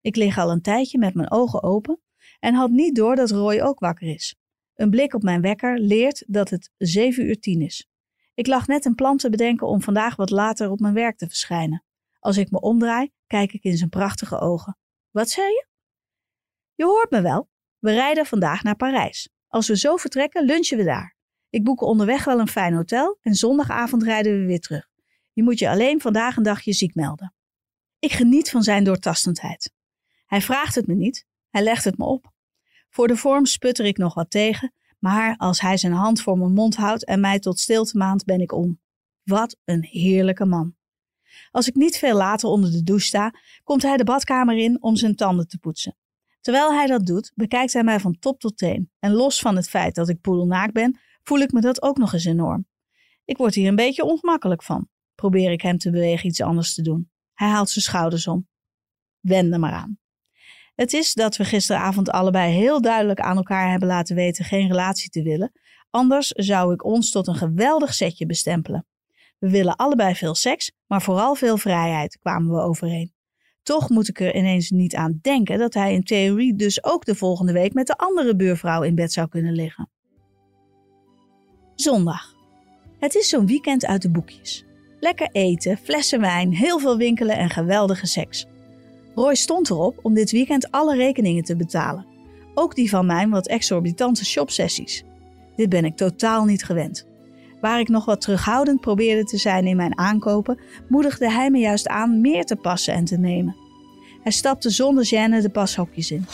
Ik 0.00 0.16
lig 0.16 0.38
al 0.38 0.50
een 0.50 0.62
tijdje 0.62 0.98
met 0.98 1.14
mijn 1.14 1.30
ogen 1.30 1.62
open 1.62 2.00
en 2.40 2.54
had 2.54 2.70
niet 2.70 2.94
door 2.94 3.16
dat 3.16 3.30
Roy 3.30 3.60
ook 3.60 3.78
wakker 3.78 4.08
is. 4.08 4.36
Een 4.74 4.90
blik 4.90 5.14
op 5.14 5.22
mijn 5.22 5.40
wekker 5.40 5.78
leert 5.78 6.24
dat 6.26 6.50
het 6.50 6.70
7 6.76 7.26
uur 7.26 7.40
10 7.40 7.62
is. 7.62 7.88
Ik 8.34 8.46
lag 8.46 8.66
net 8.66 8.84
een 8.84 8.94
plan 8.94 9.16
te 9.16 9.30
bedenken 9.30 9.66
om 9.66 9.82
vandaag 9.82 10.16
wat 10.16 10.30
later 10.30 10.70
op 10.70 10.80
mijn 10.80 10.94
werk 10.94 11.18
te 11.18 11.26
verschijnen. 11.26 11.84
Als 12.18 12.36
ik 12.36 12.50
me 12.50 12.60
omdraai, 12.60 13.10
kijk 13.26 13.52
ik 13.52 13.64
in 13.64 13.76
zijn 13.76 13.90
prachtige 13.90 14.38
ogen. 14.38 14.78
Wat 15.10 15.30
zei 15.30 15.46
je? 15.46 15.66
Je 16.78 16.84
hoort 16.84 17.10
me 17.10 17.20
wel. 17.20 17.48
We 17.78 17.92
rijden 17.92 18.26
vandaag 18.26 18.62
naar 18.62 18.76
Parijs. 18.76 19.28
Als 19.48 19.68
we 19.68 19.76
zo 19.76 19.96
vertrekken, 19.96 20.44
lunchen 20.44 20.76
we 20.76 20.84
daar. 20.84 21.16
Ik 21.50 21.64
boek 21.64 21.80
onderweg 21.80 22.24
wel 22.24 22.40
een 22.40 22.48
fijn 22.48 22.74
hotel 22.74 23.18
en 23.22 23.34
zondagavond 23.34 24.02
rijden 24.02 24.40
we 24.40 24.46
weer 24.46 24.60
terug. 24.60 24.88
Je 25.32 25.42
moet 25.42 25.58
je 25.58 25.68
alleen 25.68 26.00
vandaag 26.00 26.36
een 26.36 26.42
dagje 26.42 26.72
ziek 26.72 26.94
melden. 26.94 27.34
Ik 27.98 28.12
geniet 28.12 28.50
van 28.50 28.62
zijn 28.62 28.84
doortastendheid. 28.84 29.72
Hij 30.26 30.40
vraagt 30.40 30.74
het 30.74 30.86
me 30.86 30.94
niet, 30.94 31.26
hij 31.50 31.62
legt 31.62 31.84
het 31.84 31.98
me 31.98 32.04
op. 32.04 32.32
Voor 32.90 33.08
de 33.08 33.16
vorm 33.16 33.46
sputter 33.46 33.84
ik 33.84 33.96
nog 33.96 34.14
wat 34.14 34.30
tegen, 34.30 34.72
maar 34.98 35.36
als 35.36 35.60
hij 35.60 35.76
zijn 35.76 35.92
hand 35.92 36.22
voor 36.22 36.38
mijn 36.38 36.52
mond 36.52 36.76
houdt 36.76 37.04
en 37.04 37.20
mij 37.20 37.38
tot 37.38 37.58
stilte 37.58 37.96
maand, 37.96 38.24
ben 38.24 38.40
ik 38.40 38.52
om. 38.52 38.80
Wat 39.22 39.56
een 39.64 39.84
heerlijke 39.84 40.44
man. 40.44 40.76
Als 41.50 41.68
ik 41.68 41.74
niet 41.74 41.96
veel 41.96 42.16
later 42.16 42.48
onder 42.48 42.70
de 42.70 42.82
douche 42.82 43.06
sta, 43.06 43.34
komt 43.64 43.82
hij 43.82 43.96
de 43.96 44.04
badkamer 44.04 44.56
in 44.56 44.82
om 44.82 44.96
zijn 44.96 45.14
tanden 45.14 45.48
te 45.48 45.58
poetsen. 45.58 45.96
Terwijl 46.40 46.72
hij 46.72 46.86
dat 46.86 47.06
doet, 47.06 47.32
bekijkt 47.34 47.72
hij 47.72 47.84
mij 47.84 48.00
van 48.00 48.18
top 48.18 48.40
tot 48.40 48.56
teen. 48.56 48.90
En 48.98 49.12
los 49.12 49.40
van 49.40 49.56
het 49.56 49.68
feit 49.68 49.94
dat 49.94 50.08
ik 50.08 50.20
poedelnaak 50.20 50.72
ben, 50.72 51.00
voel 51.22 51.38
ik 51.38 51.52
me 51.52 51.60
dat 51.60 51.82
ook 51.82 51.96
nog 51.96 52.12
eens 52.12 52.24
enorm. 52.24 52.66
Ik 53.24 53.36
word 53.36 53.54
hier 53.54 53.68
een 53.68 53.76
beetje 53.76 54.04
ongemakkelijk 54.04 54.62
van. 54.62 54.88
Probeer 55.14 55.50
ik 55.50 55.62
hem 55.62 55.78
te 55.78 55.90
bewegen 55.90 56.28
iets 56.28 56.40
anders 56.40 56.74
te 56.74 56.82
doen. 56.82 57.10
Hij 57.34 57.48
haalt 57.48 57.70
zijn 57.70 57.84
schouders 57.84 58.26
om. 58.26 58.48
Wend 59.20 59.52
er 59.52 59.58
maar 59.58 59.72
aan. 59.72 59.98
Het 60.74 60.92
is 60.92 61.14
dat 61.14 61.36
we 61.36 61.44
gisteravond 61.44 62.10
allebei 62.10 62.52
heel 62.52 62.80
duidelijk 62.80 63.20
aan 63.20 63.36
elkaar 63.36 63.70
hebben 63.70 63.88
laten 63.88 64.16
weten 64.16 64.44
geen 64.44 64.68
relatie 64.68 65.10
te 65.10 65.22
willen. 65.22 65.52
Anders 65.90 66.28
zou 66.28 66.72
ik 66.72 66.84
ons 66.84 67.10
tot 67.10 67.26
een 67.26 67.34
geweldig 67.34 67.94
setje 67.94 68.26
bestempelen. 68.26 68.86
We 69.38 69.50
willen 69.50 69.76
allebei 69.76 70.14
veel 70.14 70.34
seks, 70.34 70.72
maar 70.86 71.02
vooral 71.02 71.34
veel 71.34 71.56
vrijheid, 71.56 72.18
kwamen 72.18 72.54
we 72.54 72.60
overeen. 72.60 73.12
Toch 73.68 73.88
moet 73.88 74.08
ik 74.08 74.20
er 74.20 74.34
ineens 74.34 74.70
niet 74.70 74.94
aan 74.94 75.18
denken 75.22 75.58
dat 75.58 75.74
hij 75.74 75.94
in 75.94 76.02
theorie 76.02 76.56
dus 76.56 76.84
ook 76.84 77.04
de 77.04 77.14
volgende 77.14 77.52
week 77.52 77.74
met 77.74 77.86
de 77.86 77.96
andere 77.96 78.36
buurvrouw 78.36 78.82
in 78.82 78.94
bed 78.94 79.12
zou 79.12 79.28
kunnen 79.28 79.52
liggen. 79.52 79.88
Zondag. 81.74 82.34
Het 82.98 83.14
is 83.14 83.28
zo'n 83.28 83.46
weekend 83.46 83.86
uit 83.86 84.02
de 84.02 84.10
boekjes. 84.10 84.64
Lekker 85.00 85.28
eten, 85.32 85.76
flessen 85.76 86.20
wijn, 86.20 86.54
heel 86.54 86.78
veel 86.78 86.96
winkelen 86.96 87.36
en 87.36 87.50
geweldige 87.50 88.06
seks. 88.06 88.46
Roy 89.14 89.34
stond 89.34 89.70
erop 89.70 89.98
om 90.02 90.14
dit 90.14 90.30
weekend 90.30 90.70
alle 90.70 90.96
rekeningen 90.96 91.44
te 91.44 91.56
betalen. 91.56 92.06
Ook 92.54 92.74
die 92.74 92.90
van 92.90 93.06
mijn 93.06 93.30
wat 93.30 93.48
exorbitante 93.48 94.24
shopsessies. 94.24 95.04
Dit 95.56 95.68
ben 95.68 95.84
ik 95.84 95.96
totaal 95.96 96.44
niet 96.44 96.64
gewend. 96.64 97.07
Waar 97.60 97.80
ik 97.80 97.88
nog 97.88 98.04
wat 98.04 98.20
terughoudend 98.20 98.80
probeerde 98.80 99.24
te 99.24 99.36
zijn 99.36 99.66
in 99.66 99.76
mijn 99.76 99.98
aankopen, 99.98 100.58
moedigde 100.88 101.30
hij 101.30 101.50
me 101.50 101.58
juist 101.58 101.88
aan 101.88 102.20
meer 102.20 102.44
te 102.44 102.56
passen 102.56 102.94
en 102.94 103.04
te 103.04 103.18
nemen. 103.18 103.56
Hij 104.22 104.32
stapte 104.32 104.70
zonder 104.70 105.06
gêne 105.06 105.42
de 105.42 105.50
pashokjes 105.52 106.10
in. 106.10 106.24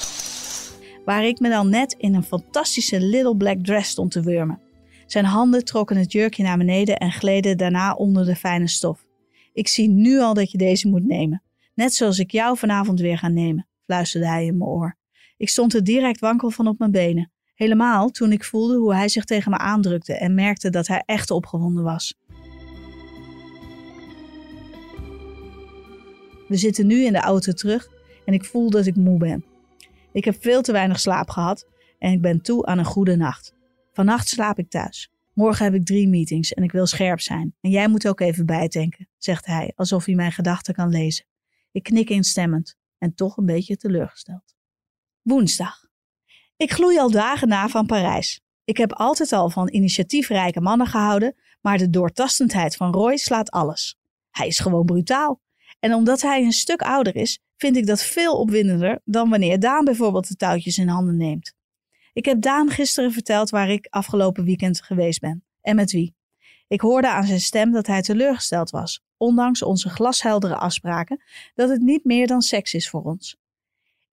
Waar 1.05 1.25
ik 1.25 1.41
me 1.41 1.49
dan 1.49 1.69
net 1.69 1.95
in 1.99 2.15
een 2.15 2.23
fantastische 2.23 3.01
little 3.01 3.37
black 3.37 3.65
dress 3.65 3.91
stond 3.91 4.11
te 4.11 4.23
wurmen. 4.23 4.61
Zijn 5.07 5.25
handen 5.25 5.65
trokken 5.65 5.97
het 5.97 6.13
jurkje 6.13 6.43
naar 6.43 6.59
beneden 6.59 6.97
en 6.97 7.13
gleden 7.13 7.57
daarna 7.57 7.93
onder 7.93 8.25
de 8.25 8.37
fijne 8.37 8.69
stof. 8.69 9.07
Ik 9.53 9.69
zie 9.69 9.89
nu 9.89 10.21
al 10.21 10.35
dat 10.35 10.51
je 10.51 10.59
deze 10.59 10.89
moet 10.89 11.07
nemen. 11.07 11.43
Net 11.75 11.95
zoals 11.95 12.19
ik 12.19 12.31
jou 12.31 12.59
vanavond 12.59 13.01
weer 13.01 13.19
ga 13.19 13.29
nemen, 13.29 13.67
fluisterde 13.85 14.27
hij 14.27 14.45
in 14.45 14.59
mijn 14.59 14.71
oor. 14.71 14.97
Ik 15.37 15.49
stond 15.49 15.75
er 15.75 15.85
direct 15.85 16.21
wankel 16.21 16.51
van 16.51 16.67
op 16.67 16.79
mijn 16.79 16.91
benen. 16.91 17.33
Helemaal 17.55 18.11
toen 18.11 18.33
ik 18.33 18.45
voelde 18.45 18.77
hoe 18.77 18.95
hij 18.95 19.09
zich 19.09 19.25
tegen 19.25 19.51
me 19.51 19.59
aandrukte 19.59 20.15
en 20.15 20.35
merkte 20.35 20.71
dat 20.71 20.87
hij 20.87 21.03
echt 21.07 21.31
opgewonden 21.31 21.85
was. 21.85 22.15
We 26.49 26.57
zitten 26.57 26.87
nu 26.87 27.05
in 27.05 27.13
de 27.13 27.21
auto 27.21 27.53
terug 27.53 27.89
en 28.25 28.33
ik 28.33 28.45
voel 28.45 28.71
dat 28.71 28.87
ik 28.87 28.97
moe 28.97 29.19
ben. 29.19 29.45
Ik 30.13 30.25
heb 30.25 30.43
veel 30.43 30.63
te 30.63 30.73
weinig 30.73 31.01
slaap 31.01 31.31
gehad 31.31 31.67
en 31.99 32.13
ik 32.13 32.21
ben 32.21 32.41
toe 32.41 32.67
aan 32.67 32.79
een 32.79 32.85
goede 32.85 33.17
nacht. 33.17 33.55
Vannacht 33.93 34.29
slaap 34.29 34.59
ik 34.59 34.71
thuis. 34.71 35.11
Morgen 35.33 35.65
heb 35.65 35.75
ik 35.75 35.85
drie 35.85 36.09
meetings 36.09 36.53
en 36.53 36.63
ik 36.63 36.73
wil 36.73 36.87
scherp 36.87 37.21
zijn. 37.21 37.55
En 37.61 37.71
jij 37.71 37.89
moet 37.89 38.09
ook 38.09 38.21
even 38.21 38.47
bijdenken, 38.47 39.09
zegt 39.19 39.47
hij, 39.47 39.73
alsof 39.75 40.05
hij 40.05 40.15
mijn 40.15 40.33
gedachten 40.33 40.75
kan 40.75 40.89
lezen. 40.89 41.25
Ik 41.73 41.83
knik 41.83 42.11
instemmend 42.11 42.77
en 42.99 43.15
toch 43.15 43.37
een 43.37 43.47
beetje 43.47 43.77
teleurgesteld. 43.77 44.55
Woensdag. 45.23 45.84
Ik 46.57 46.73
gloei 46.73 46.99
al 46.99 47.11
dagen 47.11 47.49
na 47.49 47.69
van 47.69 47.87
Parijs. 47.87 48.41
Ik 48.65 48.77
heb 48.77 48.93
altijd 48.93 49.33
al 49.33 49.51
van 49.51 49.69
initiatiefrijke 49.69 50.61
mannen 50.61 50.87
gehouden, 50.87 51.35
maar 51.61 51.79
de 51.79 51.91
doortastendheid 51.91 52.77
van 52.77 52.93
Roy 52.93 53.17
slaat 53.17 53.51
alles. 53.51 53.99
Hij 54.31 54.47
is 54.47 54.59
gewoon 54.59 54.85
brutaal. 54.85 55.41
En 55.81 55.95
omdat 55.95 56.23
hij 56.23 56.43
een 56.43 56.53
stuk 56.53 56.83
ouder 56.83 57.17
is, 57.17 57.41
vind 57.57 57.77
ik 57.77 57.87
dat 57.87 58.03
veel 58.03 58.39
opwindender 58.39 59.01
dan 59.05 59.31
wanneer 59.31 59.61
Daan 59.61 59.85
bijvoorbeeld 59.85 60.29
de 60.29 60.35
touwtjes 60.35 60.79
in 60.79 60.89
handen 60.89 61.17
neemt. 61.17 61.55
Ik 62.13 62.25
heb 62.25 62.41
Daan 62.41 62.71
gisteren 62.71 63.13
verteld 63.13 63.51
waar 63.51 63.71
ik 63.71 63.87
afgelopen 63.91 64.45
weekend 64.45 64.83
geweest 64.83 65.21
ben 65.21 65.45
en 65.61 65.77
met 65.77 65.93
wie. 65.93 66.15
Ik 66.69 66.81
hoorde 66.81 67.09
aan 67.09 67.27
zijn 67.27 67.41
stem 67.41 67.73
dat 67.73 67.87
hij 67.87 68.03
teleurgesteld 68.03 68.71
was, 68.71 69.03
ondanks 69.17 69.63
onze 69.63 69.89
glasheldere 69.89 70.57
afspraken 70.57 71.23
dat 71.55 71.69
het 71.69 71.81
niet 71.81 72.05
meer 72.05 72.27
dan 72.27 72.43
seks 72.43 72.75
is 72.75 72.89
voor 72.89 73.03
ons. 73.03 73.37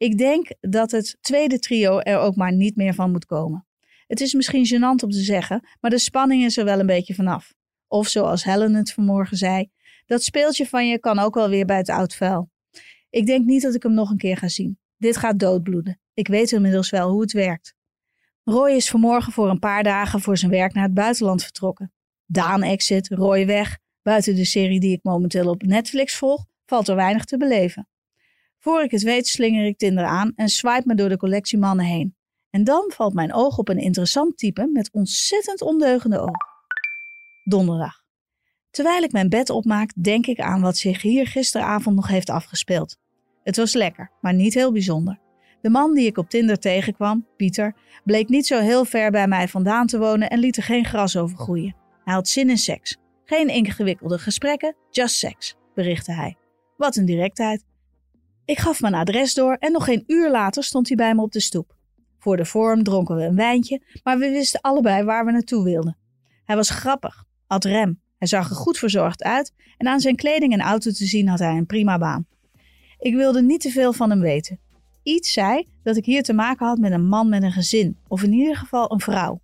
Ik 0.01 0.17
denk 0.17 0.47
dat 0.59 0.91
het 0.91 1.17
tweede 1.21 1.59
trio 1.59 1.99
er 1.99 2.17
ook 2.17 2.35
maar 2.35 2.53
niet 2.53 2.75
meer 2.75 2.93
van 2.93 3.11
moet 3.11 3.25
komen. 3.25 3.67
Het 4.07 4.21
is 4.21 4.33
misschien 4.33 4.65
gênant 4.65 5.03
om 5.03 5.09
te 5.09 5.21
zeggen, 5.21 5.67
maar 5.79 5.91
de 5.91 5.99
spanning 5.99 6.43
is 6.43 6.57
er 6.57 6.65
wel 6.65 6.79
een 6.79 6.85
beetje 6.85 7.13
vanaf. 7.13 7.53
Of 7.87 8.07
zoals 8.07 8.43
Helen 8.43 8.73
het 8.73 8.93
vanmorgen 8.93 9.37
zei, 9.37 9.69
dat 10.05 10.23
speeltje 10.23 10.67
van 10.67 10.87
je 10.87 10.99
kan 10.99 11.19
ook 11.19 11.35
wel 11.35 11.49
weer 11.49 11.65
bij 11.65 11.77
het 11.77 11.89
oud 11.89 12.15
vuil. 12.15 12.49
Ik 13.09 13.25
denk 13.25 13.45
niet 13.45 13.61
dat 13.61 13.75
ik 13.75 13.83
hem 13.83 13.93
nog 13.93 14.09
een 14.09 14.17
keer 14.17 14.37
ga 14.37 14.47
zien. 14.47 14.79
Dit 14.97 15.17
gaat 15.17 15.39
doodbloeden. 15.39 15.99
Ik 16.13 16.27
weet 16.27 16.51
inmiddels 16.51 16.89
wel 16.89 17.09
hoe 17.09 17.21
het 17.21 17.31
werkt. 17.31 17.73
Roy 18.43 18.71
is 18.71 18.89
vanmorgen 18.89 19.33
voor 19.33 19.49
een 19.49 19.59
paar 19.59 19.83
dagen 19.83 20.21
voor 20.21 20.37
zijn 20.37 20.51
werk 20.51 20.73
naar 20.73 20.83
het 20.83 20.93
buitenland 20.93 21.43
vertrokken. 21.43 21.93
Daan 22.25 22.63
exit, 22.63 23.07
Roy 23.07 23.45
weg. 23.45 23.77
Buiten 24.01 24.35
de 24.35 24.45
serie 24.45 24.79
die 24.79 24.93
ik 24.93 25.03
momenteel 25.03 25.49
op 25.49 25.63
Netflix 25.63 26.15
volg, 26.15 26.45
valt 26.65 26.87
er 26.87 26.95
weinig 26.95 27.25
te 27.25 27.37
beleven. 27.37 27.87
Voor 28.63 28.83
ik 28.83 28.91
het 28.91 29.03
weet 29.03 29.27
slinger 29.27 29.65
ik 29.65 29.77
Tinder 29.77 30.05
aan 30.05 30.31
en 30.35 30.49
swipe 30.49 30.83
me 30.85 30.95
door 30.95 31.09
de 31.09 31.17
collectie 31.17 31.57
mannen 31.57 31.85
heen. 31.85 32.15
En 32.49 32.63
dan 32.63 32.91
valt 32.93 33.13
mijn 33.13 33.33
oog 33.33 33.57
op 33.57 33.69
een 33.69 33.77
interessant 33.77 34.37
type 34.37 34.69
met 34.73 34.89
ontzettend 34.91 35.61
ondeugende 35.61 36.19
ogen. 36.19 36.45
Donderdag. 37.43 38.03
Terwijl 38.71 39.03
ik 39.03 39.11
mijn 39.11 39.29
bed 39.29 39.49
opmaak, 39.49 39.91
denk 39.95 40.27
ik 40.27 40.39
aan 40.39 40.61
wat 40.61 40.77
zich 40.77 41.01
hier 41.01 41.27
gisteravond 41.27 41.95
nog 41.95 42.07
heeft 42.07 42.29
afgespeeld. 42.29 42.97
Het 43.43 43.55
was 43.55 43.73
lekker, 43.73 44.11
maar 44.21 44.33
niet 44.33 44.53
heel 44.53 44.71
bijzonder. 44.71 45.19
De 45.61 45.69
man 45.69 45.93
die 45.93 46.05
ik 46.05 46.17
op 46.17 46.29
Tinder 46.29 46.59
tegenkwam, 46.59 47.27
Pieter, 47.37 47.75
bleek 48.03 48.29
niet 48.29 48.47
zo 48.47 48.59
heel 48.59 48.85
ver 48.85 49.11
bij 49.11 49.27
mij 49.27 49.47
vandaan 49.47 49.87
te 49.87 49.97
wonen 49.97 50.29
en 50.29 50.39
liet 50.39 50.57
er 50.57 50.63
geen 50.63 50.85
gras 50.85 51.17
over 51.17 51.37
groeien. 51.37 51.75
Hij 52.03 52.13
had 52.13 52.27
zin 52.27 52.49
in 52.49 52.57
seks. 52.57 52.97
Geen 53.23 53.47
ingewikkelde 53.47 54.19
gesprekken, 54.19 54.75
just 54.89 55.15
seks, 55.15 55.55
berichtte 55.75 56.11
hij. 56.11 56.37
Wat 56.77 56.95
een 56.95 57.05
directheid. 57.05 57.69
Ik 58.51 58.59
gaf 58.59 58.81
mijn 58.81 58.93
adres 58.93 59.33
door 59.33 59.55
en 59.59 59.71
nog 59.71 59.85
geen 59.85 60.03
uur 60.07 60.31
later 60.31 60.63
stond 60.63 60.87
hij 60.87 60.97
bij 60.97 61.15
me 61.15 61.21
op 61.21 61.31
de 61.31 61.39
stoep. 61.39 61.75
Voor 62.19 62.37
de 62.37 62.45
vorm 62.45 62.83
dronken 62.83 63.15
we 63.15 63.23
een 63.23 63.35
wijntje, 63.35 63.81
maar 64.03 64.17
we 64.17 64.29
wisten 64.29 64.61
allebei 64.61 65.03
waar 65.03 65.25
we 65.25 65.31
naartoe 65.31 65.63
wilden. 65.63 65.97
Hij 66.45 66.55
was 66.55 66.69
grappig, 66.69 67.23
had 67.47 67.63
rem, 67.63 68.01
hij 68.17 68.27
zag 68.27 68.49
er 68.49 68.55
goed 68.55 68.77
verzorgd 68.77 69.23
uit 69.23 69.53
en 69.77 69.87
aan 69.87 69.99
zijn 69.99 70.15
kleding 70.15 70.53
en 70.53 70.61
auto 70.61 70.91
te 70.91 71.05
zien 71.05 71.27
had 71.27 71.39
hij 71.39 71.57
een 71.57 71.65
prima 71.65 71.97
baan. 71.97 72.27
Ik 72.99 73.15
wilde 73.15 73.41
niet 73.41 73.61
te 73.61 73.69
veel 73.69 73.93
van 73.93 74.09
hem 74.09 74.21
weten. 74.21 74.59
Iets 75.03 75.33
zei 75.33 75.67
dat 75.83 75.97
ik 75.97 76.05
hier 76.05 76.23
te 76.23 76.33
maken 76.33 76.67
had 76.67 76.77
met 76.77 76.91
een 76.91 77.07
man 77.07 77.29
met 77.29 77.43
een 77.43 77.51
gezin, 77.51 77.97
of 78.07 78.23
in 78.23 78.33
ieder 78.33 78.55
geval 78.55 78.91
een 78.91 78.99
vrouw. 78.99 79.41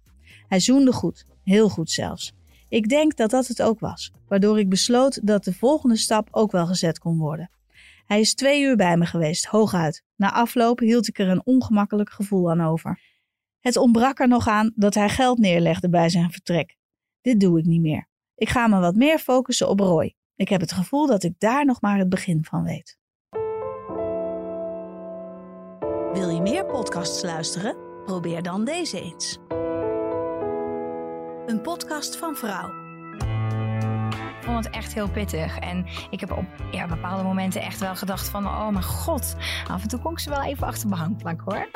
Hij 0.47 0.59
zoende 0.59 0.93
goed, 0.93 1.25
heel 1.43 1.69
goed 1.69 1.91
zelfs. 1.91 2.33
Ik 2.69 2.89
denk 2.89 3.15
dat 3.15 3.29
dat 3.29 3.47
het 3.47 3.61
ook 3.61 3.79
was, 3.79 4.11
waardoor 4.27 4.59
ik 4.59 4.69
besloot 4.69 5.27
dat 5.27 5.43
de 5.43 5.53
volgende 5.53 5.97
stap 5.97 6.27
ook 6.31 6.51
wel 6.51 6.65
gezet 6.65 6.99
kon 6.99 7.17
worden. 7.17 7.49
Hij 8.07 8.19
is 8.19 8.33
twee 8.33 8.61
uur 8.61 8.75
bij 8.75 8.97
me 8.97 9.05
geweest, 9.05 9.45
hooguit. 9.45 10.03
Na 10.15 10.33
afloop 10.33 10.79
hield 10.79 11.07
ik 11.07 11.19
er 11.19 11.27
een 11.27 11.45
ongemakkelijk 11.45 12.09
gevoel 12.09 12.51
aan 12.51 12.61
over. 12.61 13.01
Het 13.59 13.77
ontbrak 13.77 14.19
er 14.19 14.27
nog 14.27 14.47
aan 14.47 14.71
dat 14.75 14.93
hij 14.93 15.09
geld 15.09 15.37
neerlegde 15.37 15.89
bij 15.89 16.09
zijn 16.09 16.31
vertrek. 16.31 16.77
Dit 17.21 17.39
doe 17.39 17.59
ik 17.59 17.65
niet 17.65 17.81
meer. 17.81 18.07
Ik 18.35 18.49
ga 18.49 18.67
me 18.67 18.79
wat 18.79 18.95
meer 18.95 19.19
focussen 19.19 19.69
op 19.69 19.79
Roy. 19.79 20.15
Ik 20.35 20.49
heb 20.49 20.61
het 20.61 20.71
gevoel 20.71 21.07
dat 21.07 21.23
ik 21.23 21.33
daar 21.37 21.65
nog 21.65 21.81
maar 21.81 21.97
het 21.97 22.09
begin 22.09 22.43
van 22.43 22.63
weet. 22.63 22.97
Wil 26.13 26.29
je 26.29 26.41
meer 26.41 26.65
podcasts 26.65 27.23
luisteren? 27.23 27.77
Probeer 28.05 28.43
dan 28.43 28.65
deze 28.65 29.01
eens. 29.01 29.37
Een 31.45 31.61
podcast 31.61 32.17
van 32.17 32.35
Vrouw 32.35 32.86
vond 34.47 34.65
het 34.65 34.73
echt 34.73 34.93
heel 34.93 35.09
pittig. 35.09 35.59
En 35.59 35.85
ik 36.09 36.19
heb 36.19 36.31
op 36.31 36.45
ja, 36.71 36.87
bepaalde 36.87 37.23
momenten 37.23 37.61
echt 37.61 37.79
wel 37.79 37.95
gedacht 37.95 38.29
van... 38.29 38.45
oh 38.45 38.69
mijn 38.69 38.83
god, 38.83 39.35
af 39.67 39.81
en 39.81 39.87
toe 39.87 39.99
kon 39.99 40.11
ik 40.11 40.19
ze 40.19 40.29
wel 40.29 40.43
even 40.43 40.67
achter 40.67 40.89
mijn 40.89 41.01
hangplank 41.01 41.41
hoor. 41.45 41.67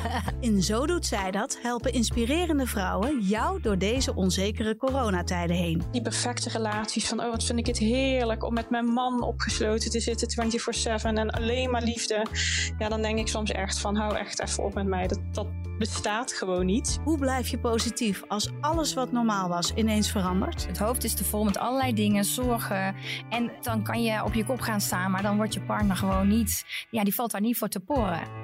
In 0.40 0.62
Zo 0.62 0.86
Doet 0.86 1.06
Zij 1.06 1.30
Dat 1.30 1.58
helpen 1.62 1.92
inspirerende 1.92 2.66
vrouwen 2.66 3.20
jou 3.20 3.60
door 3.60 3.78
deze 3.78 4.14
onzekere 4.14 4.76
coronatijden 4.76 5.56
heen. 5.56 5.82
Die 5.90 6.02
perfecte 6.02 6.48
relaties 6.48 7.08
van 7.08 7.20
oh 7.20 7.30
wat 7.30 7.44
vind 7.44 7.58
ik 7.58 7.66
het 7.66 7.78
heerlijk 7.78 8.44
om 8.44 8.54
met 8.54 8.70
mijn 8.70 8.86
man 8.86 9.22
opgesloten 9.22 9.90
te 9.90 10.00
zitten 10.00 10.50
24-7 11.00 11.02
en 11.02 11.30
alleen 11.30 11.70
maar 11.70 11.82
liefde. 11.82 12.26
Ja, 12.78 12.88
dan 12.88 13.02
denk 13.02 13.18
ik 13.18 13.28
soms 13.28 13.50
echt 13.50 13.78
van 13.78 13.96
hou 13.96 14.16
echt 14.16 14.40
even 14.40 14.64
op 14.64 14.74
met 14.74 14.86
mij. 14.86 15.06
Dat, 15.06 15.20
dat 15.32 15.46
bestaat 15.80 16.32
gewoon 16.32 16.66
niet. 16.66 16.98
Hoe 17.04 17.18
blijf 17.18 17.48
je 17.48 17.58
positief 17.58 18.22
als 18.28 18.50
alles 18.60 18.94
wat 18.94 19.12
normaal 19.12 19.48
was 19.48 19.74
ineens 19.74 20.10
verandert? 20.10 20.66
Het 20.66 20.78
hoofd 20.78 21.04
is 21.04 21.14
te 21.14 21.24
vol 21.24 21.44
met 21.44 21.58
allerlei 21.58 21.94
dingen, 21.94 22.24
zorgen. 22.24 22.94
En 23.28 23.50
dan 23.60 23.82
kan 23.82 24.02
je 24.02 24.24
op 24.24 24.34
je 24.34 24.44
kop 24.44 24.60
gaan 24.60 24.80
staan, 24.80 25.10
maar 25.10 25.22
dan 25.22 25.36
wordt 25.36 25.54
je 25.54 25.60
partner 25.60 25.96
gewoon 25.96 26.28
niet... 26.28 26.64
Ja, 26.90 27.04
die 27.04 27.14
valt 27.14 27.30
daar 27.30 27.40
niet 27.40 27.58
voor 27.58 27.68
te 27.68 27.80
poren 27.80 28.39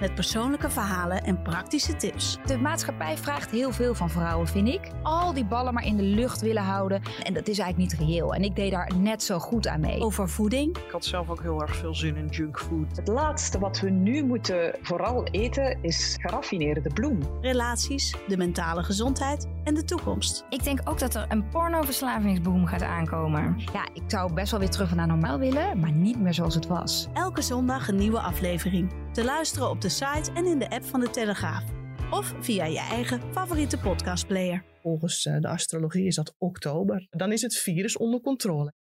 met 0.00 0.14
persoonlijke 0.14 0.70
verhalen 0.70 1.24
en 1.24 1.42
praktische 1.42 1.96
tips. 1.96 2.38
De 2.46 2.58
maatschappij 2.58 3.16
vraagt 3.16 3.50
heel 3.50 3.72
veel 3.72 3.94
van 3.94 4.10
vrouwen, 4.10 4.48
vind 4.48 4.68
ik. 4.68 4.90
Al 5.02 5.32
die 5.32 5.44
ballen 5.44 5.74
maar 5.74 5.86
in 5.86 5.96
de 5.96 6.02
lucht 6.02 6.40
willen 6.40 6.62
houden. 6.62 7.02
En 7.22 7.34
dat 7.34 7.48
is 7.48 7.58
eigenlijk 7.58 7.92
niet 7.92 8.08
reëel. 8.08 8.34
En 8.34 8.42
ik 8.42 8.56
deed 8.56 8.70
daar 8.70 8.92
net 8.96 9.22
zo 9.22 9.38
goed 9.38 9.68
aan 9.68 9.80
mee. 9.80 10.00
Over 10.00 10.28
voeding. 10.28 10.76
Ik 10.76 10.90
had 10.90 11.04
zelf 11.04 11.30
ook 11.30 11.42
heel 11.42 11.60
erg 11.60 11.76
veel 11.76 11.94
zin 11.94 12.16
in 12.16 12.26
junkfood. 12.26 12.96
Het 12.96 13.08
laatste 13.08 13.58
wat 13.58 13.80
we 13.80 13.90
nu 13.90 14.24
moeten 14.24 14.74
vooral 14.82 15.24
eten 15.24 15.78
is 15.82 16.16
geraffineerde 16.20 16.90
bloem. 16.94 17.20
Relaties, 17.40 18.14
de 18.28 18.36
mentale 18.36 18.82
gezondheid 18.82 19.48
en 19.64 19.74
de 19.74 19.84
toekomst. 19.84 20.44
Ik 20.48 20.64
denk 20.64 20.80
ook 20.84 20.98
dat 20.98 21.14
er 21.14 21.26
een 21.28 21.48
pornoverslavingsboom 21.48 22.66
gaat 22.66 22.82
aankomen. 22.82 23.56
Ja, 23.72 23.88
ik 23.94 24.02
zou 24.06 24.32
best 24.32 24.50
wel 24.50 24.60
weer 24.60 24.70
terug 24.70 24.94
naar 24.94 25.06
normaal 25.06 25.38
willen, 25.38 25.80
maar 25.80 25.92
niet 25.92 26.20
meer 26.20 26.34
zoals 26.34 26.54
het 26.54 26.66
was. 26.66 27.08
Elke 27.12 27.42
zondag 27.42 27.88
een 27.88 27.96
nieuwe 27.96 28.20
aflevering. 28.20 28.92
Te 29.12 29.24
luisteren 29.24 29.70
op 29.70 29.80
de 29.80 29.88
site 29.88 30.30
en 30.34 30.46
in 30.46 30.58
de 30.58 30.70
app 30.70 30.84
van 30.84 31.00
de 31.00 31.10
Telegraaf. 31.10 31.64
Of 32.10 32.34
via 32.40 32.64
je 32.64 32.78
eigen 32.78 33.20
favoriete 33.32 33.78
podcastplayer. 33.78 34.64
Volgens 34.82 35.26
eh, 35.26 35.40
de 35.40 35.48
astrologie 35.48 36.06
is 36.06 36.14
dat 36.14 36.34
oktober. 36.38 37.06
Dan 37.10 37.32
is 37.32 37.42
het 37.42 37.56
virus 37.56 37.96
onder 37.96 38.20
controle. 38.20 38.72